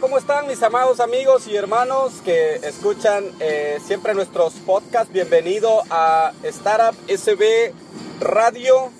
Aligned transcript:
¿Cómo 0.00 0.18
están 0.18 0.46
mis 0.46 0.62
amados 0.62 1.00
amigos 1.00 1.46
y 1.46 1.56
hermanos 1.56 2.20
que 2.22 2.56
escuchan 2.56 3.24
eh, 3.40 3.78
siempre 3.82 4.12
nuestros 4.12 4.52
podcasts? 4.54 5.10
Bienvenido 5.10 5.82
a 5.88 6.32
Startup 6.42 6.94
SB 7.08 7.72
Radio 8.20 8.90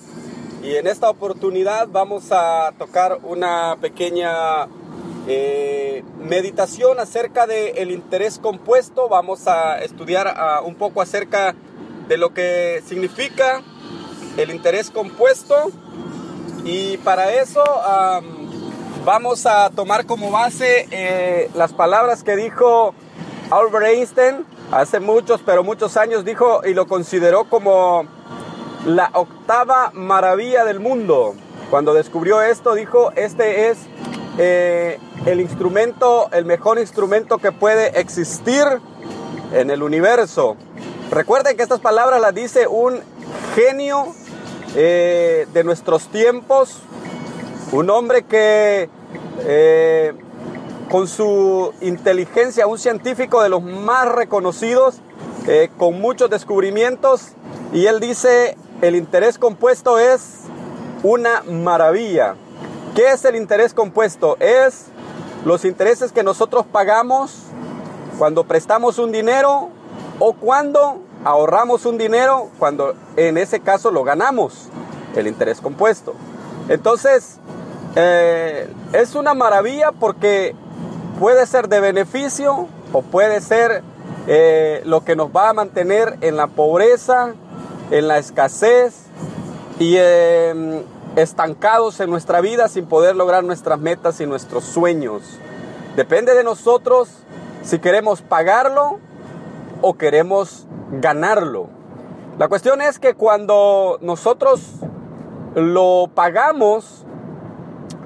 y 0.63 0.75
en 0.75 0.87
esta 0.87 1.09
oportunidad 1.09 1.87
vamos 1.89 2.31
a 2.31 2.73
tocar 2.79 3.19
una 3.21 3.77
pequeña 3.79 4.67
eh, 5.27 6.03
meditación 6.19 6.99
acerca 6.99 7.45
del 7.45 7.91
interés 7.91 8.39
compuesto. 8.39 9.07
Vamos 9.07 9.47
a 9.47 9.79
estudiar 9.83 10.33
ah, 10.35 10.61
un 10.65 10.73
poco 10.73 11.01
acerca 11.01 11.53
de 12.07 12.17
lo 12.17 12.33
que 12.33 12.81
significa 12.87 13.61
el 14.35 14.49
interés 14.49 14.89
compuesto 14.89 15.69
y 16.65 16.97
para 16.97 17.33
eso 17.33 17.63
vamos 19.07 19.45
a 19.45 19.69
tomar 19.69 20.05
como 20.05 20.31
base 20.31 20.85
eh, 20.91 21.49
las 21.55 21.71
palabras 21.71 22.23
que 22.23 22.35
dijo 22.35 22.93
Albert 23.49 23.85
Einstein 23.85 24.45
hace 24.69 24.99
muchos, 24.99 25.39
pero 25.45 25.63
muchos 25.63 25.95
años, 25.95 26.25
dijo 26.25 26.59
y 26.65 26.73
lo 26.73 26.87
consideró 26.87 27.45
como 27.45 28.05
la 28.85 29.09
octava 29.13 29.91
maravilla 29.93 30.65
del 30.65 30.81
mundo. 30.81 31.35
Cuando 31.69 31.93
descubrió 31.93 32.41
esto, 32.41 32.73
dijo, 32.73 33.13
este 33.15 33.69
es 33.69 33.77
eh, 34.37 34.99
el 35.25 35.39
instrumento, 35.39 36.27
el 36.33 36.43
mejor 36.43 36.77
instrumento 36.77 37.37
que 37.37 37.53
puede 37.53 38.01
existir 38.01 38.65
en 39.53 39.71
el 39.71 39.83
universo. 39.83 40.57
Recuerden 41.11 41.55
que 41.55 41.63
estas 41.63 41.79
palabras 41.79 42.19
las 42.19 42.35
dice 42.35 42.67
un 42.67 42.99
genio 43.55 44.07
eh, 44.75 45.47
de 45.53 45.63
nuestros 45.63 46.09
tiempos, 46.09 46.81
un 47.71 47.89
hombre 47.89 48.23
que 48.23 48.89
eh, 49.39 50.13
con 50.89 51.07
su 51.07 51.73
inteligencia, 51.81 52.67
un 52.67 52.79
científico 52.79 53.41
de 53.43 53.49
los 53.49 53.61
más 53.61 54.07
reconocidos, 54.07 54.99
eh, 55.47 55.69
con 55.77 55.99
muchos 55.99 56.29
descubrimientos, 56.29 57.29
y 57.73 57.85
él 57.85 57.99
dice, 57.99 58.57
el 58.81 58.95
interés 58.95 59.37
compuesto 59.37 59.99
es 59.99 60.41
una 61.03 61.43
maravilla. 61.43 62.35
¿Qué 62.95 63.11
es 63.11 63.25
el 63.25 63.35
interés 63.35 63.73
compuesto? 63.73 64.37
Es 64.39 64.85
los 65.45 65.65
intereses 65.65 66.11
que 66.11 66.23
nosotros 66.23 66.65
pagamos 66.65 67.43
cuando 68.17 68.43
prestamos 68.43 68.97
un 68.97 69.11
dinero 69.11 69.69
o 70.19 70.33
cuando 70.33 71.01
ahorramos 71.23 71.85
un 71.85 71.97
dinero, 71.97 72.49
cuando 72.57 72.95
en 73.15 73.37
ese 73.37 73.59
caso 73.59 73.91
lo 73.91 74.03
ganamos, 74.03 74.69
el 75.15 75.27
interés 75.27 75.61
compuesto. 75.61 76.13
Entonces, 76.69 77.37
eh, 77.99 78.69
es 78.93 79.15
una 79.15 79.33
maravilla 79.33 79.91
porque 79.91 80.53
puede 81.19 81.47
ser 81.47 81.67
de 81.67 81.79
beneficio 81.79 82.67
o 82.93 83.01
puede 83.01 83.41
ser 83.41 83.81
eh, 84.27 84.83
lo 84.85 85.03
que 85.03 85.15
nos 85.15 85.29
va 85.29 85.49
a 85.49 85.53
mantener 85.53 86.15
en 86.21 86.37
la 86.37 86.45
pobreza, 86.45 87.33
en 87.89 88.07
la 88.07 88.19
escasez 88.19 89.07
y 89.79 89.95
em, 89.97 90.83
estancados 91.15 91.99
en 91.99 92.11
nuestra 92.11 92.39
vida 92.39 92.67
sin 92.67 92.85
poder 92.85 93.15
lograr 93.15 93.43
nuestras 93.43 93.79
metas 93.79 94.21
y 94.21 94.27
nuestros 94.27 94.63
sueños. 94.63 95.23
Depende 95.95 96.35
de 96.35 96.43
nosotros 96.43 97.09
si 97.63 97.79
queremos 97.79 98.21
pagarlo 98.21 98.99
o 99.81 99.95
queremos 99.95 100.67
ganarlo. 100.91 101.67
La 102.37 102.47
cuestión 102.47 102.79
es 102.79 102.99
que 102.99 103.15
cuando 103.15 103.97
nosotros 104.01 104.61
lo 105.55 106.11
pagamos, 106.13 107.03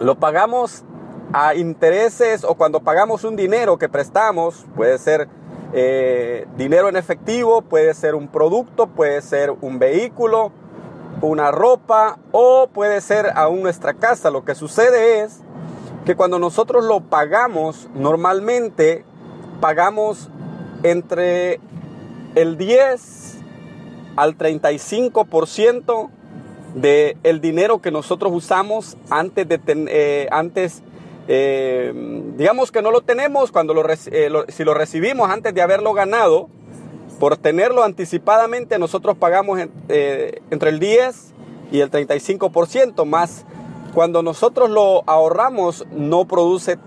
lo 0.02 0.16
pagamos 0.16 0.84
a 1.32 1.54
intereses 1.54 2.44
o 2.44 2.56
cuando 2.56 2.82
pagamos 2.82 3.24
un 3.24 3.36
dinero 3.36 3.78
que 3.78 3.88
prestamos, 3.88 4.66
puede 4.76 4.98
ser 4.98 5.30
eh, 5.74 6.48
dinero 6.58 6.90
en 6.90 6.98
efectivo, 6.98 7.62
puede 7.62 7.94
ser 7.94 8.16
un 8.16 8.28
producto, 8.28 8.88
puede 8.88 9.22
ser 9.22 9.52
un 9.62 9.78
vehículo, 9.78 10.52
una 11.22 11.52
ropa 11.52 12.18
o 12.32 12.68
puede 12.74 13.00
ser 13.00 13.32
aún 13.36 13.62
nuestra 13.62 13.94
casa. 13.94 14.32
Lo 14.32 14.44
que 14.44 14.56
sucede 14.56 15.22
es 15.22 15.40
que 16.04 16.16
cuando 16.16 16.40
nosotros 16.40 16.84
lo 16.84 17.02
pagamos, 17.02 17.88
normalmente 17.94 19.06
pagamos 19.62 20.30
entre 20.82 21.60
el 22.34 22.58
10 22.58 23.38
al 24.16 24.36
35% 24.36 26.10
de 26.76 27.18
el 27.24 27.42
dinero 27.42 27.80
que 27.80 27.92
nosotros 27.92 28.32
usamos 28.34 28.98
antes 29.10 29.48
de 29.48 29.60
eh, 29.68 30.28
antes 30.32 30.82
eh, 31.28 31.94
digamos 32.38 32.72
que 32.72 32.82
no 32.82 32.92
lo 32.92 33.02
tenemos 33.02 33.52
cuando 33.52 33.74
eh, 34.12 34.30
lo, 34.30 34.46
si 34.48 34.64
lo 34.64 34.74
recibimos 34.74 35.30
antes 35.30 35.54
de 35.54 35.62
haberlo 35.62 35.94
ganado 35.94 36.50
por 37.20 37.38
tenerlo 37.38 37.84
anticipadamente 37.84 38.80
nosotros 38.80 39.18
pagamos 39.18 39.60
entre 39.60 40.70
el 40.70 40.80
10 40.80 41.34
y 41.72 41.82
el 41.82 41.92
35% 41.92 43.06
más 43.06 43.46
cuando 43.94 44.24
nosotros 44.24 44.70
lo 44.70 45.04
ahorramos 45.08 45.86
no 45.92 46.26
produce 46.26 46.78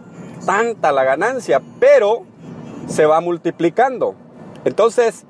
tanta 0.47 0.93
la 0.93 1.05
ganancia 1.05 1.61
pero 1.79 2.25
se 2.89 3.07
va 3.07 3.21
multiplicando. 3.21 4.15
Entonces 4.65 5.25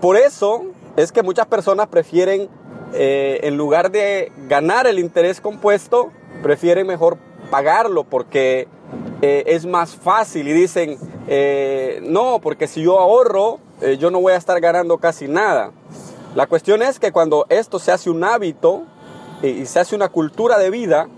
por 0.00 0.16
eso 0.16 0.64
es 0.96 1.12
que 1.12 1.22
muchas 1.22 1.46
personas 1.46 1.86
prefieren 1.86 2.48
eh, 2.94 3.40
en 3.42 3.56
lugar 3.56 3.90
de 3.90 4.32
ganar 4.48 4.86
el 4.86 4.98
interés 4.98 5.40
compuesto, 5.40 6.10
prefieren 6.42 6.86
mejor 6.86 7.18
pagarlo 7.50 8.04
porque 8.04 8.66
eh, 9.20 9.44
es 9.46 9.66
más 9.66 9.94
fácil 9.94 10.48
y 10.48 10.52
dicen, 10.52 10.98
eh, 11.26 12.00
no, 12.02 12.40
porque 12.40 12.66
si 12.66 12.82
yo 12.82 12.98
ahorro, 12.98 13.58
yo 14.00 14.10
no 14.10 14.20
voy 14.20 14.32
a 14.32 14.36
estar 14.36 14.60
ganando 14.60 14.98
casi 14.98 15.28
nada. 15.28 15.70
La 16.34 16.48
cuestión 16.48 16.82
es 16.82 16.98
que 16.98 17.12
cuando 17.12 17.46
esto 17.48 17.78
se 17.78 17.92
hace 17.92 18.10
un 18.10 18.24
hábito 18.24 18.82
y 19.40 19.66
se 19.66 19.78
hace 19.78 19.94
una 19.94 20.08
cultura 20.08 20.58
de 20.58 20.70
vida, 20.70 21.08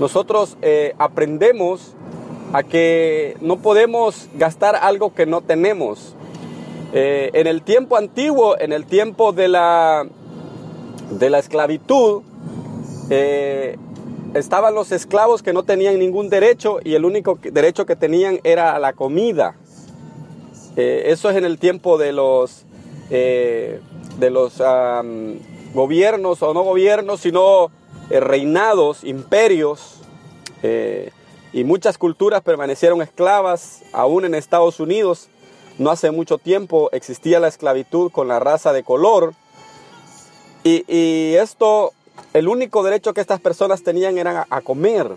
nosotros 0.00 0.56
aprendemos 0.98 1.94
a 2.52 2.64
que 2.64 3.36
no 3.40 3.58
podemos 3.58 4.28
gastar 4.34 4.74
algo 4.74 5.14
que 5.14 5.26
no 5.26 5.42
tenemos. 5.42 6.16
en 6.92 7.46
el 7.46 7.62
tiempo 7.62 7.96
antiguo, 7.96 8.58
en 8.58 8.72
el 8.72 8.84
tiempo 8.84 9.32
de 9.32 9.46
la, 9.46 10.08
de 11.10 11.30
la 11.30 11.38
esclavitud, 11.38 12.22
eh, 13.10 13.76
estaban 14.34 14.74
los 14.74 14.92
esclavos 14.92 15.42
que 15.42 15.52
no 15.52 15.62
tenían 15.62 15.98
ningún 15.98 16.28
derecho 16.28 16.80
y 16.84 16.94
el 16.94 17.04
único 17.04 17.38
derecho 17.40 17.86
que 17.86 17.96
tenían 17.96 18.40
era 18.44 18.78
la 18.78 18.92
comida. 18.92 19.54
Eh, 20.76 21.04
eso 21.06 21.30
es 21.30 21.36
en 21.36 21.44
el 21.44 21.58
tiempo 21.58 21.98
de 21.98 22.12
los, 22.12 22.64
eh, 23.10 23.80
de 24.18 24.30
los 24.30 24.62
gobiernos 25.74 26.42
o 26.42 26.54
no 26.54 26.62
gobiernos, 26.62 27.20
sino 27.20 27.70
reinados, 28.10 29.04
imperios. 29.04 29.94
y 31.50 31.64
muchas 31.64 31.96
culturas 31.96 32.42
permanecieron 32.42 33.00
esclavas, 33.00 33.82
aún 33.92 34.24
en 34.26 34.34
Estados 34.34 34.80
Unidos. 34.80 35.28
No 35.78 35.90
hace 35.90 36.10
mucho 36.10 36.36
tiempo 36.36 36.90
existía 36.92 37.40
la 37.40 37.48
esclavitud 37.48 38.10
con 38.10 38.28
la 38.28 38.38
raza 38.38 38.72
de 38.72 38.82
color 38.82 39.32
y, 40.64 41.34
esto, 41.34 41.92
el 42.32 42.48
único 42.48 42.82
derecho 42.82 43.14
que 43.14 43.20
estas 43.20 43.40
personas 43.40 43.82
tenían 43.82 44.18
era 44.18 44.46
a 44.50 44.60
comer. 44.60 45.10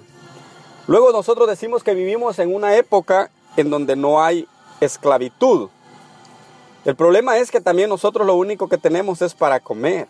Luego 0.88 1.11
nosotros 1.11 1.47
decimos 1.47 1.83
que 1.83 1.93
vivimos 1.93 2.39
en 2.39 2.53
una 2.53 2.75
época 2.75 3.29
en 3.57 3.69
donde 3.69 3.95
no 3.95 4.23
hay 4.23 4.47
esclavitud. 4.79 5.69
El 6.85 6.95
problema 6.95 7.38
es 7.38 7.51
que 7.51 7.61
también 7.61 7.89
nosotros 7.89 8.25
lo 8.25 8.35
único 8.35 8.67
que 8.67 8.77
tenemos 8.77 9.21
es 9.21 9.33
para 9.33 9.59
comer. 9.59 10.07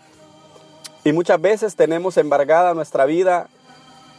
Y 1.04 1.12
muchas 1.12 1.42
veces 1.42 1.75
tenemos 1.75 2.18
embargada 2.18 2.74
nuestra 2.74 3.06
vida 3.06 3.50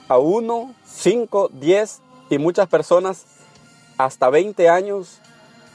a 0.09 0.19
uno, 0.19 0.75
cinco, 0.85 1.49
diez 1.53 2.01
y 2.29 2.39
muchas 2.39 2.69
personas 2.69 3.25
hasta 3.97 4.29
20 4.31 4.69
años 4.69 5.21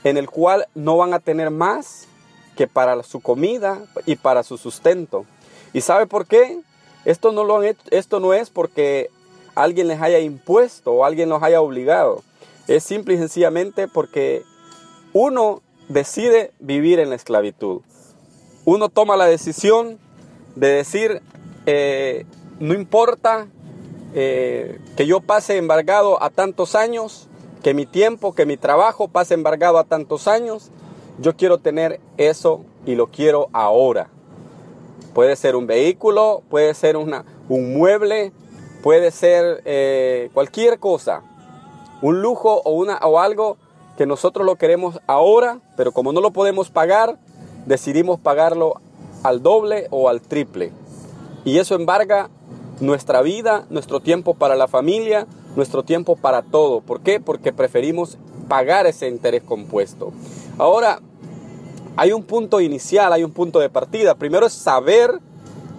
en 0.03 0.17
el 0.17 0.29
cual 0.29 0.67
no 0.75 0.97
van 0.97 1.13
a 1.13 1.19
tener 1.19 1.49
más 1.49 2.07
que 2.57 2.67
para 2.67 3.01
su 3.03 3.21
comida 3.21 3.81
y 4.05 4.17
para 4.17 4.43
su 4.43 4.57
sustento. 4.57 5.25
¿Y 5.71 5.81
sabe 5.81 6.07
por 6.07 6.25
qué? 6.25 6.59
Esto 7.05 7.31
no, 7.31 7.45
lo 7.45 7.61
esto 7.63 8.19
no 8.19 8.33
es 8.33 8.49
porque 8.49 9.09
alguien 9.55 9.87
les 9.87 10.01
haya 10.01 10.19
impuesto 10.19 10.91
o 10.91 11.05
alguien 11.05 11.29
los 11.29 11.41
haya 11.41 11.61
obligado. 11.61 12.23
Es 12.67 12.83
simple 12.83 13.13
y 13.13 13.17
sencillamente 13.17 13.87
porque 13.87 14.43
uno 15.13 15.61
decide 15.87 16.51
vivir 16.59 16.99
en 16.99 17.09
la 17.09 17.15
esclavitud. 17.15 17.81
Uno 18.65 18.89
toma 18.89 19.15
la 19.15 19.25
decisión 19.25 19.99
de 20.55 20.67
decir, 20.67 21.21
eh, 21.65 22.25
no 22.59 22.73
importa 22.73 23.47
eh, 24.13 24.79
que 24.97 25.05
yo 25.05 25.21
pase 25.21 25.57
embargado 25.57 26.21
a 26.21 26.29
tantos 26.29 26.75
años, 26.75 27.27
que 27.63 27.73
mi 27.73 27.85
tiempo, 27.85 28.33
que 28.33 28.45
mi 28.45 28.57
trabajo 28.57 29.07
pase 29.07 29.35
embargado 29.35 29.77
a 29.77 29.83
tantos 29.83 30.27
años, 30.27 30.71
yo 31.19 31.35
quiero 31.35 31.57
tener 31.57 31.99
eso 32.17 32.61
y 32.85 32.95
lo 32.95 33.07
quiero 33.07 33.49
ahora. 33.53 34.09
Puede 35.13 35.35
ser 35.35 35.55
un 35.55 35.67
vehículo, 35.67 36.43
puede 36.49 36.73
ser 36.73 36.95
una, 36.95 37.25
un 37.49 37.73
mueble, 37.75 38.31
puede 38.83 39.11
ser 39.11 39.61
eh, 39.65 40.29
cualquier 40.33 40.79
cosa, 40.79 41.23
un 42.01 42.21
lujo 42.21 42.61
o, 42.63 42.71
una, 42.71 42.97
o 42.97 43.19
algo 43.19 43.57
que 43.97 44.05
nosotros 44.05 44.45
lo 44.45 44.57
queremos 44.57 44.99
ahora, 45.07 45.59
pero 45.75 45.91
como 45.91 46.13
no 46.13 46.21
lo 46.21 46.31
podemos 46.31 46.69
pagar, 46.69 47.17
decidimos 47.65 48.19
pagarlo 48.19 48.75
al 49.23 49.41
doble 49.41 49.87
o 49.89 50.09
al 50.09 50.21
triple. 50.21 50.71
Y 51.45 51.57
eso 51.57 51.73
embarga 51.75 52.29
nuestra 52.79 53.23
vida, 53.23 53.65
nuestro 53.71 54.01
tiempo 54.01 54.35
para 54.35 54.55
la 54.55 54.67
familia, 54.67 55.25
nuestro 55.55 55.81
tiempo 55.81 56.15
para 56.15 56.43
todo. 56.43 56.81
¿Por 56.81 57.01
qué? 57.01 57.19
Porque 57.19 57.51
preferimos 57.51 58.19
pagar 58.47 58.85
ese 58.85 59.07
interés 59.07 59.41
compuesto. 59.41 60.13
Ahora, 60.59 60.99
hay 61.97 62.13
un 62.13 62.23
punto 62.23 62.61
inicial, 62.61 63.11
hay 63.11 63.23
un 63.23 63.31
punto 63.31 63.59
de 63.59 63.69
partida. 63.69 64.13
Primero 64.15 64.45
es 64.45 64.53
saber 64.53 65.19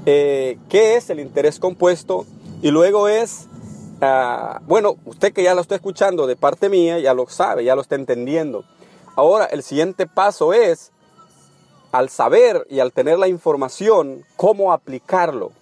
eh, 0.04 0.58
qué 0.68 0.96
es 0.96 1.10
el 1.10 1.20
interés 1.20 1.60
compuesto 1.60 2.26
y 2.60 2.72
luego 2.72 3.06
es, 3.06 3.46
ah, 4.00 4.60
bueno, 4.66 4.96
usted 5.04 5.32
que 5.32 5.44
ya 5.44 5.54
lo 5.54 5.60
está 5.60 5.76
escuchando 5.76 6.26
de 6.26 6.34
parte 6.34 6.68
mía, 6.68 6.98
ya 6.98 7.14
lo 7.14 7.28
sabe, 7.28 7.64
ya 7.64 7.76
lo 7.76 7.82
está 7.82 7.94
entendiendo. 7.94 8.64
Ahora, 9.14 9.44
el 9.46 9.62
siguiente 9.62 10.08
paso 10.08 10.52
es, 10.52 10.90
al 11.92 12.08
saber 12.08 12.66
y 12.68 12.80
al 12.80 12.92
tener 12.92 13.18
la 13.18 13.28
información, 13.28 14.24
cómo 14.36 14.72
aplicarlo. 14.72 15.52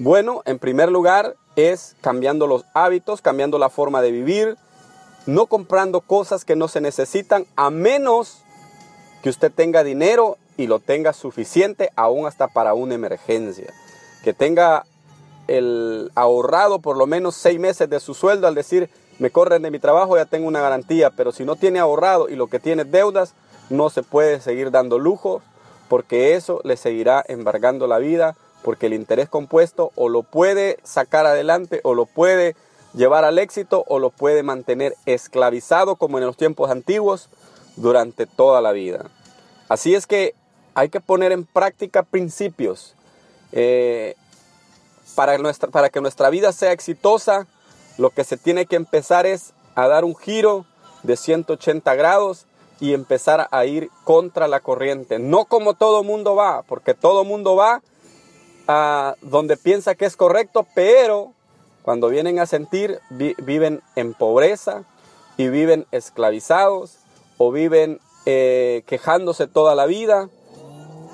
Bueno, 0.00 0.42
en 0.44 0.58
primer 0.58 0.90
lugar 0.90 1.36
es 1.54 1.94
cambiando 2.00 2.48
los 2.48 2.64
hábitos, 2.74 3.22
cambiando 3.22 3.58
la 3.58 3.70
forma 3.70 4.02
de 4.02 4.10
vivir, 4.10 4.56
no 5.26 5.46
comprando 5.46 6.00
cosas 6.00 6.44
que 6.44 6.56
no 6.56 6.66
se 6.66 6.80
necesitan, 6.80 7.46
a 7.54 7.70
menos 7.70 8.43
que 9.24 9.30
usted 9.30 9.50
tenga 9.50 9.82
dinero 9.82 10.36
y 10.58 10.66
lo 10.66 10.80
tenga 10.80 11.14
suficiente 11.14 11.88
aún 11.96 12.26
hasta 12.26 12.46
para 12.46 12.74
una 12.74 12.94
emergencia. 12.94 13.72
Que 14.22 14.34
tenga 14.34 14.84
el 15.48 16.12
ahorrado 16.14 16.80
por 16.80 16.98
lo 16.98 17.06
menos 17.06 17.34
seis 17.34 17.58
meses 17.58 17.88
de 17.88 18.00
su 18.00 18.12
sueldo 18.12 18.46
al 18.46 18.54
decir, 18.54 18.90
me 19.18 19.30
corren 19.30 19.62
de 19.62 19.70
mi 19.70 19.78
trabajo, 19.78 20.18
ya 20.18 20.26
tengo 20.26 20.46
una 20.46 20.60
garantía, 20.60 21.08
pero 21.08 21.32
si 21.32 21.46
no 21.46 21.56
tiene 21.56 21.78
ahorrado 21.78 22.28
y 22.28 22.36
lo 22.36 22.48
que 22.48 22.60
tiene 22.60 22.84
deudas, 22.84 23.32
no 23.70 23.88
se 23.88 24.02
puede 24.02 24.42
seguir 24.42 24.70
dando 24.70 24.98
lujo 24.98 25.40
porque 25.88 26.34
eso 26.34 26.60
le 26.62 26.76
seguirá 26.76 27.24
embargando 27.26 27.86
la 27.86 27.96
vida, 27.96 28.36
porque 28.62 28.86
el 28.86 28.92
interés 28.92 29.30
compuesto 29.30 29.90
o 29.94 30.10
lo 30.10 30.22
puede 30.22 30.76
sacar 30.82 31.24
adelante 31.24 31.80
o 31.82 31.94
lo 31.94 32.04
puede 32.04 32.56
llevar 32.92 33.24
al 33.24 33.38
éxito 33.38 33.84
o 33.88 33.98
lo 34.00 34.10
puede 34.10 34.42
mantener 34.42 34.94
esclavizado 35.06 35.96
como 35.96 36.18
en 36.18 36.26
los 36.26 36.36
tiempos 36.36 36.70
antiguos 36.70 37.30
durante 37.76 38.26
toda 38.26 38.60
la 38.60 38.72
vida. 38.72 39.10
Así 39.68 39.94
es 39.94 40.06
que 40.06 40.34
hay 40.74 40.88
que 40.88 41.00
poner 41.00 41.32
en 41.32 41.44
práctica 41.44 42.02
principios. 42.02 42.94
Eh, 43.52 44.14
para, 45.14 45.38
nuestra, 45.38 45.70
para 45.70 45.90
que 45.90 46.00
nuestra 46.00 46.30
vida 46.30 46.52
sea 46.52 46.72
exitosa, 46.72 47.46
lo 47.98 48.10
que 48.10 48.24
se 48.24 48.36
tiene 48.36 48.66
que 48.66 48.76
empezar 48.76 49.26
es 49.26 49.52
a 49.74 49.86
dar 49.86 50.04
un 50.04 50.16
giro 50.16 50.66
de 51.02 51.16
180 51.16 51.94
grados 51.94 52.46
y 52.80 52.92
empezar 52.92 53.48
a 53.50 53.64
ir 53.64 53.90
contra 54.02 54.48
la 54.48 54.60
corriente. 54.60 55.18
No 55.18 55.44
como 55.44 55.74
todo 55.74 56.02
mundo 56.02 56.34
va, 56.34 56.62
porque 56.62 56.94
todo 56.94 57.24
mundo 57.24 57.54
va 57.54 57.82
a 58.66 59.14
donde 59.20 59.56
piensa 59.56 59.94
que 59.94 60.06
es 60.06 60.16
correcto, 60.16 60.66
pero 60.74 61.32
cuando 61.82 62.08
vienen 62.08 62.40
a 62.40 62.46
sentir 62.46 62.98
viven 63.10 63.82
en 63.94 64.14
pobreza 64.14 64.84
y 65.36 65.48
viven 65.48 65.86
esclavizados 65.92 66.96
o 67.38 67.50
viven 67.52 68.00
eh, 68.26 68.82
quejándose 68.86 69.46
toda 69.46 69.74
la 69.74 69.86
vida 69.86 70.28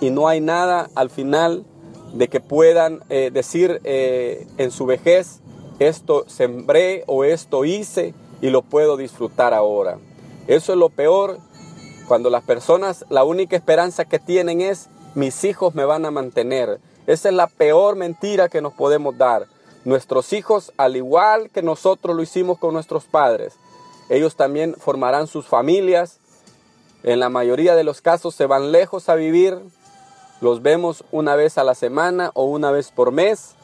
y 0.00 0.10
no 0.10 0.28
hay 0.28 0.40
nada 0.40 0.88
al 0.94 1.10
final 1.10 1.64
de 2.14 2.28
que 2.28 2.40
puedan 2.40 3.00
eh, 3.08 3.30
decir 3.32 3.80
eh, 3.84 4.46
en 4.58 4.70
su 4.70 4.86
vejez, 4.86 5.40
esto 5.78 6.24
sembré 6.28 7.04
o 7.06 7.24
esto 7.24 7.64
hice 7.64 8.14
y 8.40 8.50
lo 8.50 8.62
puedo 8.62 8.96
disfrutar 8.96 9.54
ahora. 9.54 9.98
Eso 10.46 10.72
es 10.72 10.78
lo 10.78 10.88
peor 10.88 11.38
cuando 12.08 12.30
las 12.30 12.42
personas 12.42 13.04
la 13.08 13.24
única 13.24 13.56
esperanza 13.56 14.04
que 14.04 14.18
tienen 14.18 14.60
es 14.60 14.88
mis 15.14 15.44
hijos 15.44 15.74
me 15.74 15.84
van 15.84 16.04
a 16.04 16.10
mantener. 16.10 16.80
Esa 17.06 17.28
es 17.28 17.34
la 17.34 17.46
peor 17.46 17.96
mentira 17.96 18.48
que 18.48 18.60
nos 18.60 18.72
podemos 18.72 19.16
dar. 19.18 19.46
Nuestros 19.84 20.32
hijos, 20.32 20.72
al 20.76 20.96
igual 20.96 21.50
que 21.50 21.62
nosotros 21.62 22.14
lo 22.14 22.22
hicimos 22.22 22.58
con 22.58 22.74
nuestros 22.74 23.04
padres, 23.04 23.54
ellos 24.10 24.34
también 24.34 24.74
formarán 24.74 25.28
sus 25.28 25.46
familias. 25.46 26.18
En 27.04 27.20
la 27.20 27.30
mayoría 27.30 27.76
de 27.76 27.84
los 27.84 28.02
casos 28.02 28.34
se 28.34 28.44
van 28.44 28.72
lejos 28.72 29.08
a 29.08 29.14
vivir. 29.14 29.56
Los 30.40 30.62
vemos 30.62 31.04
una 31.12 31.36
vez 31.36 31.58
a 31.58 31.64
la 31.64 31.76
semana 31.76 32.32
o 32.34 32.44
una 32.44 32.72
vez 32.72 32.90
por 32.90 33.12
mes. 33.12 33.54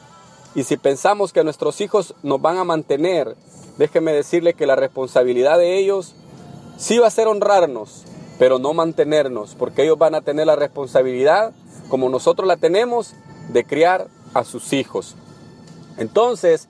Y 0.55 0.63
si 0.63 0.77
pensamos 0.77 1.33
que 1.33 1.43
nuestros 1.43 1.81
hijos 1.81 2.15
nos 2.23 2.41
van 2.41 2.57
a 2.57 2.63
mantener, 2.63 3.35
déjeme 3.77 4.13
decirle 4.13 4.53
que 4.53 4.65
la 4.65 4.77
responsabilidad 4.77 5.57
de 5.57 5.77
ellos 5.77 6.15
sí 6.77 6.97
va 6.97 7.07
a 7.07 7.11
ser 7.11 7.27
honrarnos, 7.27 8.05
pero 8.39 8.57
no 8.57 8.73
mantenernos, 8.73 9.53
porque 9.53 9.83
ellos 9.83 9.97
van 9.97 10.15
a 10.15 10.21
tener 10.21 10.47
la 10.47 10.55
responsabilidad, 10.55 11.53
como 11.89 12.07
nosotros 12.07 12.47
la 12.47 12.55
tenemos, 12.55 13.13
de 13.49 13.65
criar 13.65 14.07
a 14.33 14.45
sus 14.45 14.71
hijos. 14.71 15.15
Entonces, 15.97 16.69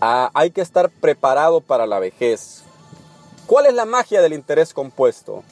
ah, 0.00 0.30
hay 0.32 0.52
que 0.52 0.60
estar 0.60 0.90
preparado 0.90 1.60
para 1.60 1.86
la 1.86 1.98
vejez. 1.98 2.62
¿Cuál 3.50 3.66
es 3.66 3.74
la 3.74 3.84
magia 3.84 4.22
del 4.22 4.32
interés 4.32 4.72
compuesto? 4.72 5.42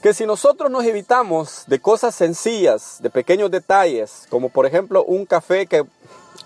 Que 0.00 0.14
si 0.14 0.26
nosotros 0.26 0.70
nos 0.70 0.84
evitamos 0.84 1.64
de 1.66 1.80
cosas 1.80 2.14
sencillas, 2.14 3.02
de 3.02 3.10
pequeños 3.10 3.50
detalles, 3.50 4.28
como 4.30 4.48
por 4.48 4.64
ejemplo 4.64 5.02
un 5.02 5.26
café 5.26 5.66
que 5.66 5.84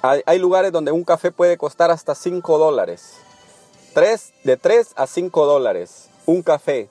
hay, 0.00 0.38
lugares 0.38 0.72
donde 0.72 0.90
un 0.90 1.04
café 1.04 1.32
puede 1.32 1.58
costar 1.58 1.90
hasta 1.90 2.14
5 2.14 2.56
dólares. 2.56 3.18
de 3.94 4.56
3 4.56 4.92
a 4.96 5.06
5 5.06 5.44
dólares, 5.44 6.08
un 6.24 6.40
café. 6.40 6.88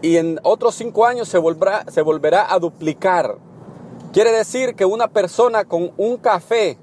y 0.03 0.17
en 0.17 0.41
otros 0.43 0.75
5 0.75 1.07
años 1.07 1.29
se 1.29 1.39
volverá, 1.39 1.85
se 1.91 2.03
volverá 2.03 2.53
a 2.53 2.59
duplicar. 2.59 3.39
Quiere 4.13 4.33
decir 4.33 4.75
que 4.75 4.85
una 4.85 5.09
persona 5.09 5.65
con 5.65 5.93
un 5.97 6.17
café 6.17 6.79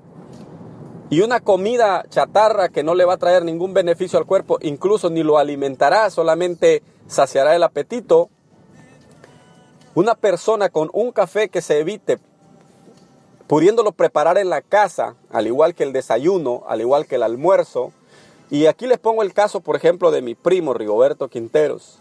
y 1.12 1.20
una 1.20 1.41
comida 1.41 2.06
chatarra 2.10 2.70
que 2.70 2.84
no 2.84 2.96
le 2.96 3.03
va 3.03 3.15
a 3.15 3.18
traer 3.18 3.44
ningún 3.44 3.74
beneficio 3.74 4.18
al 4.18 4.25
cuerpo, 4.25 4.58
incluso 4.62 5.10
ni 5.10 5.24
lo 5.24 5.38
alimentará, 5.38 6.10
solamente 6.10 6.84
saciará 7.06 7.53
el 7.53 7.63
apetito. 7.63 8.30
Una 9.94 10.15
persona 10.15 10.70
con 10.70 10.89
un 10.94 11.12
café 11.12 11.50
que 11.50 11.62
se 11.62 11.80
evite 11.80 12.18
pudiéndolo 13.48 13.91
preparar 13.91 14.38
en 14.38 14.50
la 14.50 14.62
casa, 14.62 15.15
al 15.30 15.48
igual 15.48 15.75
que 15.75 15.84
el 15.84 15.91
desayuno, 15.91 16.63
al 16.65 16.80
igual 16.80 17.06
que 17.06 17.15
el 17.15 17.24
almuerzo. 17.24 17.91
Y 18.50 18.68
aquí 18.68 18.88
les 18.88 18.98
pongo 18.98 19.22
el 19.22 19.34
caso, 19.34 19.60
por 19.60 19.75
ejemplo, 19.75 20.12
de 20.12 20.22
mi 20.22 20.34
primo 20.34 20.74
Rigoberto 20.74 21.27
Quinteros. 21.27 22.00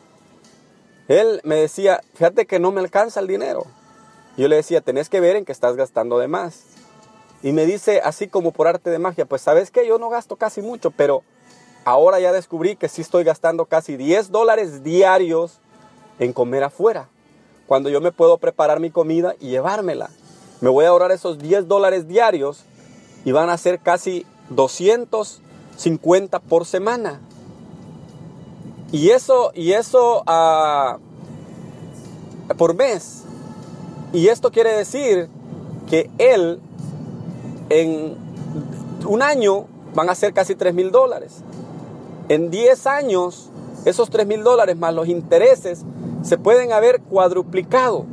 Él 1.08 1.40
me 1.42 1.56
decía, 1.56 2.00
fíjate 2.14 2.46
que 2.46 2.60
no 2.60 2.70
me 2.70 2.80
alcanza 2.80 3.18
el 3.18 3.26
dinero. 3.26 3.66
Yo 4.36 4.46
le 4.46 4.54
decía, 4.54 4.80
tenés 4.80 5.08
que 5.08 5.18
ver 5.18 5.34
en 5.34 5.44
que 5.44 5.50
estás 5.50 5.74
gastando 5.74 6.20
de 6.20 6.28
más. 6.28 6.79
Y 7.42 7.52
me 7.52 7.64
dice, 7.64 8.00
así 8.04 8.28
como 8.28 8.52
por 8.52 8.68
arte 8.68 8.90
de 8.90 8.98
magia, 8.98 9.24
pues 9.24 9.42
sabes 9.42 9.70
que 9.70 9.86
yo 9.86 9.98
no 9.98 10.10
gasto 10.10 10.36
casi 10.36 10.60
mucho, 10.60 10.90
pero 10.90 11.22
ahora 11.84 12.20
ya 12.20 12.32
descubrí 12.32 12.76
que 12.76 12.88
sí 12.88 13.00
estoy 13.00 13.24
gastando 13.24 13.64
casi 13.64 13.96
10 13.96 14.30
dólares 14.30 14.82
diarios 14.82 15.58
en 16.18 16.32
comer 16.32 16.64
afuera. 16.64 17.08
Cuando 17.66 17.88
yo 17.88 18.00
me 18.00 18.12
puedo 18.12 18.36
preparar 18.38 18.80
mi 18.80 18.90
comida 18.90 19.34
y 19.40 19.48
llevármela. 19.48 20.10
Me 20.60 20.68
voy 20.68 20.84
a 20.84 20.88
ahorrar 20.90 21.12
esos 21.12 21.38
10 21.38 21.66
dólares 21.68 22.06
diarios 22.06 22.64
y 23.24 23.32
van 23.32 23.48
a 23.48 23.56
ser 23.56 23.78
casi 23.78 24.26
250 24.50 26.40
por 26.40 26.66
semana. 26.66 27.20
Y 28.92 29.10
eso, 29.10 29.52
y 29.54 29.72
eso 29.72 30.22
uh, 30.26 30.98
por 32.54 32.74
mes. 32.74 33.22
Y 34.12 34.28
esto 34.28 34.50
quiere 34.50 34.72
decir 34.72 35.28
que 35.88 36.10
él 36.18 36.60
en 37.70 38.16
un 39.06 39.22
año 39.22 39.66
van 39.94 40.10
a 40.10 40.14
ser 40.14 40.34
casi 40.34 40.54
3 40.54 40.74
mil 40.74 40.90
dólares. 40.90 41.42
En 42.28 42.50
10 42.50 42.86
años, 42.86 43.50
esos 43.84 44.10
3 44.10 44.26
mil 44.26 44.44
dólares 44.44 44.76
más 44.76 44.94
los 44.94 45.08
intereses 45.08 45.84
se 46.22 46.36
pueden 46.36 46.72
haber 46.72 47.00
cuadruplicado. 47.00 48.04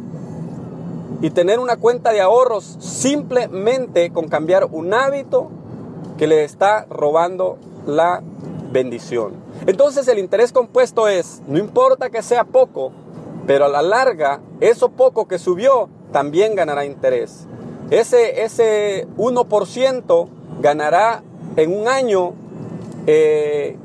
Y 1.21 1.31
tener 1.31 1.59
una 1.59 1.77
cuenta 1.77 2.11
de 2.11 2.21
ahorros 2.21 2.77
simplemente 2.79 4.11
con 4.11 4.27
cambiar 4.27 4.65
un 4.71 4.93
hábito 4.93 5.49
que 6.17 6.27
le 6.27 6.43
está 6.43 6.85
robando 6.89 7.57
la 7.87 8.21
bendición. 8.71 9.33
Entonces 9.65 10.07
el 10.07 10.19
interés 10.19 10.51
compuesto 10.51 11.07
es, 11.07 11.41
no 11.47 11.57
importa 11.57 12.09
que 12.09 12.21
sea 12.21 12.43
poco, 12.43 12.91
pero 13.47 13.65
a 13.65 13.69
la 13.69 13.81
larga, 13.81 14.41
eso 14.59 14.89
poco 14.89 15.27
que 15.27 15.39
subió 15.39 15.89
también 16.11 16.55
ganará 16.55 16.85
interés. 16.85 17.47
Ese, 17.89 18.44
ese 18.44 19.08
1% 19.17 20.29
ganará 20.62 21.24
en 21.56 21.74
un 21.74 21.88
año 21.88 22.34
eh, 23.06 23.77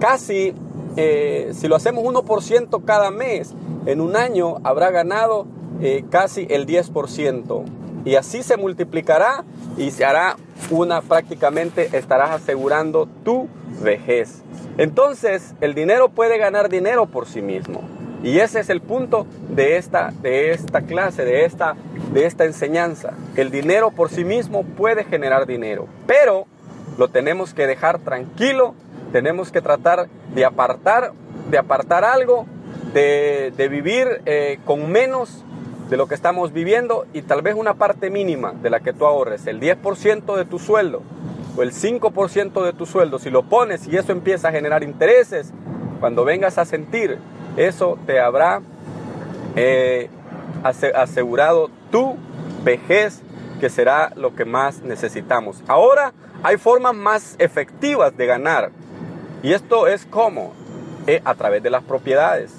casi, 0.00 0.52
eh, 0.96 1.52
si 1.54 1.68
lo 1.68 1.76
hacemos 1.76 2.04
1% 2.04 2.84
cada 2.84 3.10
mes, 3.10 3.54
en 3.86 4.00
un 4.00 4.16
año 4.16 4.56
habrá 4.64 4.90
ganado 4.90 5.46
eh, 5.80 6.04
casi 6.10 6.46
el 6.50 6.66
10%. 6.66 7.64
Y 8.04 8.16
así 8.16 8.42
se 8.42 8.56
multiplicará 8.56 9.44
y 9.76 9.92
se 9.92 10.04
hará 10.04 10.36
una 10.70 11.02
prácticamente, 11.02 11.96
estarás 11.96 12.30
asegurando 12.30 13.06
tu 13.24 13.48
vejez. 13.80 14.42
Entonces, 14.76 15.54
el 15.60 15.74
dinero 15.74 16.08
puede 16.08 16.38
ganar 16.38 16.68
dinero 16.68 17.06
por 17.06 17.26
sí 17.26 17.42
mismo. 17.42 17.82
Y 18.22 18.38
ese 18.38 18.60
es 18.60 18.70
el 18.70 18.80
punto 18.80 19.26
de 19.48 19.76
esta, 19.76 20.12
de 20.22 20.52
esta 20.52 20.82
clase, 20.82 21.24
de 21.24 21.44
esta, 21.44 21.74
de 22.12 22.24
esta 22.26 22.44
enseñanza. 22.44 23.14
El 23.36 23.50
dinero 23.50 23.90
por 23.90 24.10
sí 24.10 24.24
mismo 24.24 24.62
puede 24.62 25.04
generar 25.04 25.46
dinero, 25.46 25.88
pero 26.06 26.46
lo 26.98 27.08
tenemos 27.08 27.52
que 27.52 27.66
dejar 27.66 27.98
tranquilo, 27.98 28.74
tenemos 29.10 29.50
que 29.50 29.60
tratar 29.60 30.08
de 30.34 30.44
apartar, 30.44 31.12
de 31.50 31.58
apartar 31.58 32.04
algo, 32.04 32.46
de, 32.94 33.68
vivir 33.70 34.22
eh, 34.26 34.58
con 34.64 34.90
menos 34.90 35.44
de 35.88 35.96
lo 35.96 36.06
que 36.06 36.14
estamos 36.14 36.52
viviendo 36.52 37.06
y 37.12 37.22
tal 37.22 37.42
vez 37.42 37.54
una 37.54 37.74
parte 37.74 38.08
mínima 38.08 38.52
de 38.52 38.70
la 38.70 38.80
que 38.80 38.92
tú 38.92 39.04
ahorres, 39.04 39.46
el 39.46 39.60
10% 39.60 40.36
de 40.36 40.44
tu 40.44 40.58
sueldo 40.58 41.02
o 41.56 41.62
el 41.62 41.72
5% 41.72 42.64
de 42.64 42.72
tu 42.72 42.86
sueldo, 42.86 43.18
si 43.18 43.30
lo 43.30 43.42
pones 43.42 43.86
y 43.88 43.96
eso 43.96 44.12
empieza 44.12 44.48
a 44.48 44.52
generar 44.52 44.82
intereses, 44.82 45.52
cuando 46.00 46.24
vengas 46.24 46.58
a 46.58 46.64
sentir 46.64 47.18
eso 47.56 47.98
te 48.06 48.20
habrá 48.20 48.62
eh, 49.56 50.08
asegurado 50.62 51.70
tu 51.90 52.16
vejez, 52.64 53.20
que 53.60 53.68
será 53.68 54.12
lo 54.16 54.34
que 54.34 54.44
más 54.44 54.82
necesitamos. 54.82 55.62
Ahora 55.68 56.12
hay 56.42 56.56
formas 56.56 56.94
más 56.94 57.36
efectivas 57.38 58.16
de 58.16 58.26
ganar. 58.26 58.70
Y 59.42 59.52
esto 59.52 59.86
es 59.86 60.06
como 60.06 60.52
eh, 61.06 61.20
a 61.24 61.34
través 61.34 61.62
de 61.62 61.70
las 61.70 61.82
propiedades, 61.82 62.52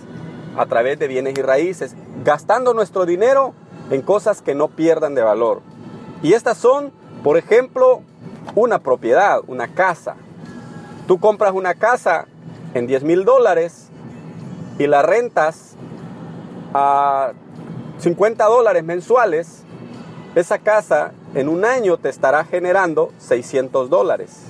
a 0.57 0.65
través 0.65 0.99
de 0.99 1.07
bienes 1.07 1.37
y 1.37 1.41
raíces, 1.41 1.95
gastando 2.23 2.73
nuestro 2.73 3.05
dinero 3.05 3.53
en 3.89 4.01
cosas 4.01 4.41
que 4.41 4.55
no 4.55 4.69
pierdan 4.69 5.15
de 5.15 5.23
valor. 5.23 5.61
Y 6.21 6.33
estas 6.33 6.57
son, 6.57 6.91
por 7.23 7.37
ejemplo, 7.37 8.01
una 8.55 8.79
propiedad, 8.79 9.41
una 9.47 9.69
casa. 9.69 10.15
Tú 11.07 11.19
compras 11.19 11.53
una 11.53 11.73
casa 11.73 12.27
en 12.73 12.87
10 12.87 13.03
mil 13.03 13.25
dólares 13.25 13.82
y 14.79 14.87
la 14.87 15.01
rentas 15.01 15.75
a 16.73 17.33
50 17.99 18.45
dólares 18.45 18.83
mensuales, 18.83 19.63
esa 20.35 20.57
casa 20.59 21.11
en 21.35 21.47
un 21.47 21.65
año 21.65 21.97
te 21.97 22.09
estará 22.09 22.43
generando 22.45 23.11
600 23.19 23.89
dólares. 23.89 24.41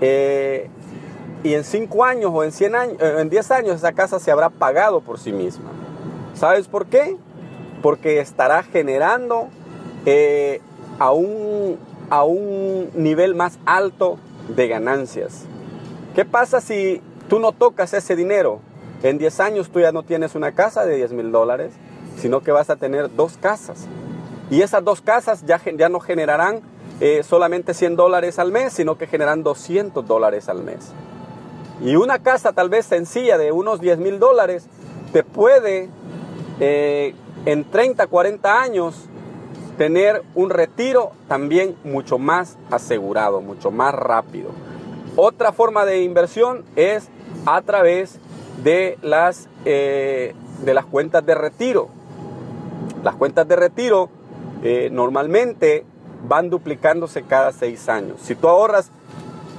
Eh, 0.00 0.68
y 1.44 1.54
en 1.54 1.64
5 1.64 2.04
años 2.04 2.30
o 2.34 2.44
en, 2.44 2.52
100 2.52 2.74
años, 2.74 2.96
eh, 3.00 3.16
en 3.18 3.30
10 3.30 3.50
años 3.50 3.76
esa 3.76 3.92
casa 3.92 4.18
se 4.18 4.30
habrá 4.30 4.50
pagado 4.50 5.00
por 5.00 5.18
sí 5.18 5.32
misma. 5.32 5.70
¿Sabes 6.34 6.68
por 6.68 6.86
qué? 6.86 7.16
Porque 7.82 8.20
estará 8.20 8.62
generando 8.62 9.48
eh, 10.06 10.60
a, 10.98 11.12
un, 11.12 11.78
a 12.10 12.24
un 12.24 12.90
nivel 12.94 13.34
más 13.34 13.58
alto 13.64 14.18
de 14.54 14.68
ganancias. 14.68 15.44
¿Qué 16.14 16.24
pasa 16.24 16.60
si 16.60 17.00
tú 17.28 17.38
no 17.38 17.52
tocas 17.52 17.94
ese 17.94 18.16
dinero, 18.16 18.60
en 19.02 19.18
10 19.18 19.40
años 19.40 19.70
tú 19.70 19.80
ya 19.80 19.90
no 19.92 20.04
tienes 20.04 20.34
una 20.34 20.52
casa 20.52 20.84
de 20.84 20.96
10 20.96 21.12
mil 21.12 21.32
dólares, 21.32 21.72
sino 22.16 22.40
que 22.40 22.52
vas 22.52 22.70
a 22.70 22.76
tener 22.76 23.14
dos 23.14 23.36
casas. 23.36 23.86
Y 24.50 24.62
esas 24.62 24.84
dos 24.84 25.00
casas 25.00 25.44
ya, 25.44 25.60
ya 25.76 25.88
no 25.88 25.98
generarán 25.98 26.60
eh, 27.00 27.22
solamente 27.24 27.74
100 27.74 27.96
dólares 27.96 28.38
al 28.38 28.52
mes, 28.52 28.72
sino 28.72 28.96
que 28.96 29.06
generan 29.06 29.42
200 29.42 30.06
dólares 30.06 30.48
al 30.48 30.62
mes. 30.62 30.92
Y 31.80 31.96
una 31.96 32.20
casa 32.20 32.52
tal 32.52 32.68
vez 32.68 32.86
sencilla 32.86 33.38
de 33.38 33.50
unos 33.50 33.80
10 33.80 33.98
mil 33.98 34.20
dólares 34.20 34.66
te 35.12 35.24
puede 35.24 35.88
eh, 36.60 37.14
en 37.44 37.64
30, 37.64 38.06
40 38.06 38.62
años 38.62 39.08
tener 39.78 40.22
un 40.36 40.50
retiro 40.50 41.10
también 41.26 41.74
mucho 41.82 42.18
más 42.18 42.56
asegurado, 42.70 43.40
mucho 43.40 43.72
más 43.72 43.92
rápido. 43.94 44.50
Otra 45.16 45.52
forma 45.52 45.84
de 45.84 46.02
inversión 46.02 46.64
es 46.74 47.08
a 47.44 47.60
través 47.62 48.18
de 48.62 48.98
las, 49.02 49.48
eh, 49.64 50.34
de 50.64 50.74
las 50.74 50.86
cuentas 50.86 51.24
de 51.26 51.34
retiro. 51.34 51.88
Las 53.02 53.16
cuentas 53.16 53.46
de 53.46 53.56
retiro 53.56 54.08
eh, 54.62 54.88
normalmente 54.90 55.84
van 56.26 56.48
duplicándose 56.48 57.24
cada 57.24 57.52
seis 57.52 57.88
años. 57.88 58.20
Si 58.22 58.34
tú 58.34 58.48
ahorras 58.48 58.90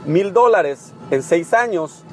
mil 0.06 0.34
dólares 0.34 0.94
en 1.12 1.22
seis 1.22 1.54
años, 1.54 2.04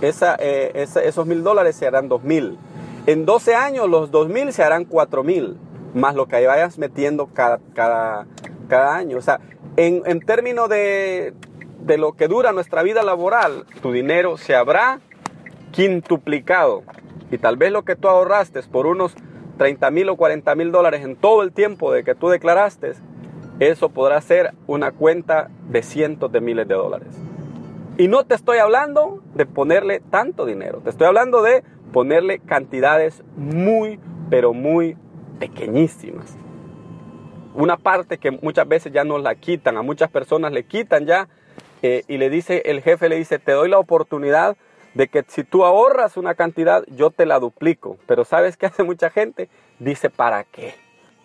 eh, 0.00 0.86
esos 1.04 1.26
mil 1.26 1.42
dólares 1.44 1.76
se 1.76 1.86
harán 1.86 2.08
dos 2.08 2.24
mil. 2.24 2.58
En 3.06 3.24
12 3.24 3.54
años 3.54 3.88
los 3.88 4.10
dos 4.10 4.28
mil 4.28 4.52
se 4.52 4.62
harán 4.62 4.84
cuatro 4.84 5.22
mil, 5.24 5.56
más 5.94 6.14
lo 6.14 6.26
que 6.26 6.46
vayas 6.46 6.78
metiendo 6.78 7.28
cada, 7.32 7.58
cada, 7.74 8.26
cada 8.68 8.96
año. 8.96 9.16
O 9.18 9.22
sea, 9.22 9.40
en, 9.76 10.02
en 10.04 10.20
términos 10.20 10.68
de, 10.68 11.32
de 11.80 11.98
lo 11.98 12.12
que 12.12 12.28
dura 12.28 12.52
nuestra 12.52 12.82
vida 12.82 13.02
laboral, 13.02 13.64
tu 13.82 13.92
dinero 13.92 14.36
se 14.36 14.54
habrá 14.54 15.00
quintuplicado. 15.72 16.82
Y 17.30 17.38
tal 17.38 17.56
vez 17.56 17.72
lo 17.72 17.84
que 17.84 17.96
tú 17.96 18.08
ahorraste 18.08 18.62
por 18.64 18.86
unos 18.86 19.14
30 19.58 19.90
mil 19.90 20.08
o 20.08 20.16
40 20.16 20.54
mil 20.54 20.72
dólares 20.72 21.04
en 21.04 21.16
todo 21.16 21.42
el 21.42 21.52
tiempo 21.52 21.92
de 21.92 22.04
que 22.04 22.14
tú 22.14 22.28
declaraste, 22.28 22.92
eso 23.58 23.88
podrá 23.90 24.20
ser 24.20 24.54
una 24.66 24.92
cuenta 24.92 25.50
de 25.68 25.82
cientos 25.82 26.32
de 26.32 26.40
miles 26.40 26.66
de 26.68 26.74
dólares. 26.74 27.08
Y 27.98 28.06
no 28.06 28.24
te 28.24 28.34
estoy 28.36 28.58
hablando 28.58 29.22
de 29.34 29.44
ponerle 29.44 30.00
tanto 30.00 30.46
dinero, 30.46 30.80
te 30.82 30.90
estoy 30.90 31.08
hablando 31.08 31.42
de 31.42 31.64
ponerle 31.92 32.38
cantidades 32.38 33.24
muy, 33.36 33.98
pero 34.30 34.52
muy 34.52 34.96
pequeñísimas. 35.40 36.36
Una 37.54 37.76
parte 37.76 38.18
que 38.18 38.30
muchas 38.30 38.68
veces 38.68 38.92
ya 38.92 39.02
nos 39.02 39.20
la 39.20 39.34
quitan, 39.34 39.76
a 39.76 39.82
muchas 39.82 40.10
personas 40.10 40.52
le 40.52 40.64
quitan 40.64 41.06
ya 41.06 41.28
eh, 41.82 42.04
y 42.08 42.18
le 42.18 42.30
dice, 42.30 42.62
el 42.66 42.82
jefe 42.82 43.08
le 43.08 43.16
dice, 43.16 43.38
te 43.38 43.52
doy 43.52 43.68
la 43.68 43.78
oportunidad 43.78 44.56
de 44.94 45.08
que 45.08 45.24
si 45.28 45.44
tú 45.44 45.64
ahorras 45.64 46.16
una 46.16 46.34
cantidad, 46.34 46.84
yo 46.88 47.10
te 47.10 47.26
la 47.26 47.38
duplico. 47.38 47.98
Pero 48.06 48.24
¿sabes 48.24 48.56
qué 48.56 48.66
hace 48.66 48.82
mucha 48.82 49.10
gente? 49.10 49.48
Dice, 49.78 50.10
¿para 50.10 50.44
qué? 50.44 50.74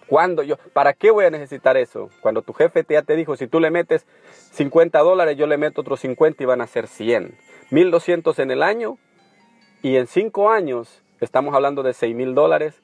¿Cuándo 0.08 0.44
yo? 0.44 0.58
¿Para 0.74 0.94
qué 0.94 1.12
voy 1.12 1.26
a 1.26 1.30
necesitar 1.30 1.78
eso? 1.78 2.10
Cuando 2.22 2.42
tu 2.42 2.54
jefe 2.54 2.86
ya 2.88 3.02
te 3.02 3.16
dijo, 3.16 3.36
si 3.36 3.48
tú 3.48 3.60
le 3.60 3.72
metes 3.72 4.06
50 4.52 5.00
dólares, 5.00 5.38
yo 5.38 5.48
le 5.48 5.58
meto 5.58 5.82
otros 5.82 6.02
50 6.02 6.44
y 6.44 6.46
van 6.46 6.62
a 6.62 6.68
ser 6.68 6.88
100. 6.88 7.36
1200 7.72 8.38
en 8.40 8.52
el 8.52 8.62
año 8.62 8.98
y 9.82 9.98
en 9.98 10.08
5 10.08 10.52
años 10.52 11.02
estamos 11.20 11.56
hablando 11.56 11.82
de 11.82 11.94
6 11.94 12.16
mil 12.16 12.36
dólares 12.36 12.84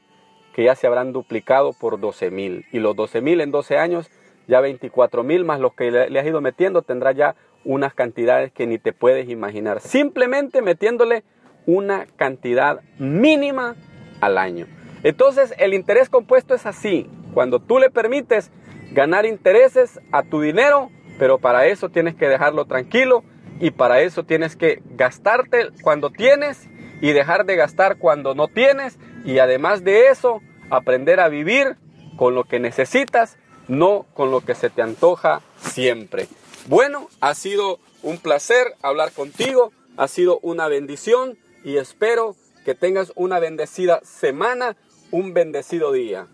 que 0.54 0.64
ya 0.64 0.76
se 0.76 0.88
habrán 0.88 1.14
duplicado 1.14 1.74
por 1.74 2.00
12 2.00 2.32
mil. 2.32 2.66
Y 2.72 2.80
los 2.80 2.96
12 2.96 3.22
mil 3.22 3.42
en 3.42 3.52
12 3.52 3.78
años, 3.78 4.10
ya 4.48 4.62
24 4.62 5.24
mil 5.24 5.46
más 5.46 5.60
los 5.60 5.74
que 5.74 5.92
le, 5.92 6.20
has 6.20 6.26
ido 6.26 6.42
metiendo, 6.42 6.82
tendrá 6.82 7.12
ya 7.12 7.36
unas 7.64 7.94
cantidades 7.94 8.52
que 8.52 8.68
ni 8.68 8.78
te 8.78 8.94
puedes 8.94 9.30
imaginar. 9.30 9.80
Simplemente 9.82 10.62
metiéndole 10.62 11.24
una 11.66 12.06
cantidad 12.16 12.82
mínima 12.98 13.76
al 14.22 14.38
año. 14.38 14.68
Entonces 15.04 15.54
el 15.58 15.74
interés 15.74 16.10
compuesto 16.10 16.54
es 16.54 16.66
así. 16.66 17.10
Cuando 17.34 17.60
tú 17.60 17.80
le 17.80 17.90
permites 17.90 18.52
ganar 18.92 19.26
intereses 19.26 20.00
a 20.12 20.24
tu 20.24 20.42
dinero, 20.42 20.90
pero 21.18 21.38
para 21.38 21.68
eso 21.68 21.90
tienes 21.90 22.16
que 22.16 22.28
dejarlo 22.28 22.66
tranquilo 22.66 23.24
y 23.60 23.72
para 23.72 24.02
eso 24.02 24.24
tienes 24.24 24.56
que 24.56 24.82
gastarte 24.92 25.70
cuando 25.82 26.10
tienes 26.10 26.68
y 27.02 27.12
dejar 27.12 27.46
de 27.46 27.56
gastar 27.56 27.98
cuando 27.98 28.36
no 28.36 28.48
tienes 28.48 28.98
y 29.26 29.40
además 29.40 29.84
de 29.84 30.08
eso 30.08 30.42
aprender 30.70 31.20
a 31.20 31.30
vivir 31.30 31.76
con 32.18 32.36
lo 32.36 32.44
que 32.44 32.60
necesitas, 32.60 33.38
no 33.68 34.06
con 34.14 34.32
lo 34.32 34.42
que 34.42 34.56
se 34.56 34.70
te 34.70 34.82
antoja 34.82 35.42
siempre. 35.58 36.28
Bueno, 36.68 37.10
ha 37.20 37.34
sido 37.34 37.80
un 38.04 38.18
placer 38.18 38.76
hablar 38.82 39.12
contigo, 39.12 39.72
ha 39.98 40.08
sido 40.08 40.40
una 40.42 40.68
bendición 40.68 41.38
y 41.64 41.78
espero 41.78 42.36
que 42.64 42.76
tengas 42.76 43.12
una 43.16 43.40
bendecida 43.40 44.02
semana, 44.04 44.78
un 45.12 45.34
bendecido 45.34 45.92
día. 45.92 46.28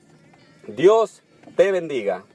Dios 0.67 1.23
te 1.55 1.71
bendiga. 1.71 2.25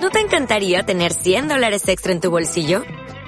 ¿No 0.00 0.10
te 0.10 0.20
encantaría 0.20 0.82
tener 0.84 1.12
100 1.12 1.48
dólares 1.48 1.86
extra 1.86 2.12
en 2.12 2.20
tu 2.20 2.30
bolsillo? 2.30 2.82